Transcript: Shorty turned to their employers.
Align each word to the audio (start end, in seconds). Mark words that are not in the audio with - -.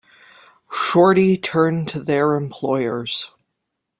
Shorty 0.71 1.37
turned 1.37 1.87
to 1.89 1.99
their 1.99 2.33
employers. 2.33 3.29